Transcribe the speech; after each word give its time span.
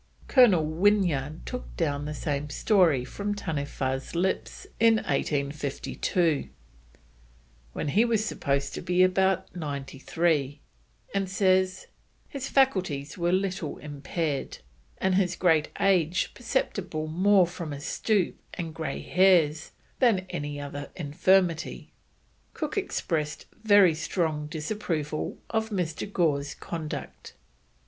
Colonel 0.27 0.65
Wynyard 0.65 1.45
took 1.45 1.77
down 1.77 2.05
the 2.05 2.15
same 2.15 2.49
story 2.49 3.05
from 3.05 3.35
Taniwha's 3.35 4.15
lips 4.15 4.65
in 4.79 4.95
1852, 4.95 6.49
when 7.73 7.89
he 7.89 8.03
was 8.03 8.25
supposed 8.25 8.73
to 8.73 8.81
be 8.81 9.03
about 9.03 9.55
ninety 9.55 9.99
three, 9.99 10.59
and 11.13 11.29
says: 11.29 11.85
"His 12.27 12.49
faculties 12.49 13.15
were 13.19 13.31
little 13.31 13.77
impaired, 13.77 14.57
and 14.97 15.13
his 15.13 15.35
great 15.35 15.69
age 15.79 16.31
perceptible 16.33 17.05
more 17.05 17.45
from 17.45 17.71
a 17.71 17.79
stoop 17.79 18.39
and 18.55 18.73
grey 18.73 19.03
hairs 19.03 19.69
than 19.99 20.25
any 20.31 20.59
other 20.59 20.89
infirmity." 20.95 21.91
Cook 22.55 22.75
expressed 22.75 23.45
very 23.63 23.93
strong 23.93 24.47
disapproval 24.47 25.37
of 25.51 25.69
Mr. 25.69 26.11
Gore's 26.11 26.55
conduct. 26.55 27.35